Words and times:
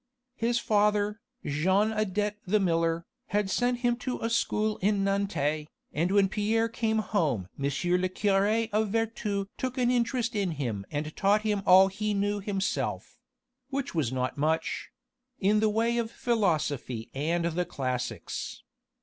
His 0.35 0.57
father, 0.57 1.21
Jean 1.45 1.91
Adet 1.91 2.39
the 2.47 2.59
miller, 2.59 3.05
had 3.27 3.51
sent 3.51 3.81
him 3.81 3.95
to 3.97 4.19
a 4.21 4.31
school 4.31 4.77
in 4.77 5.03
Nantes, 5.03 5.67
and 5.93 6.11
when 6.11 6.27
Pierre 6.27 6.67
came 6.69 6.97
home 6.97 7.49
M. 7.59 7.65
le 7.65 7.69
curé 8.09 8.67
of 8.73 8.89
Vertou 8.89 9.45
took 9.59 9.77
an 9.77 9.91
interest 9.91 10.35
in 10.35 10.53
him 10.53 10.87
and 10.89 11.15
taught 11.15 11.43
him 11.43 11.61
all 11.67 11.87
he 11.87 12.15
knew 12.15 12.39
himself 12.39 13.19
which 13.69 13.93
was 13.93 14.11
not 14.11 14.39
much 14.39 14.89
in 15.39 15.59
the 15.59 15.69
way 15.69 15.99
of 15.99 16.09
philosophy 16.09 17.11
and 17.13 17.45
the 17.45 17.63
classics. 17.65 18.63